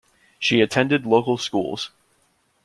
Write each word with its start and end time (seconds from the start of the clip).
She 0.39 0.61
attended 0.61 1.05
local 1.05 1.37
schools. 1.37 1.91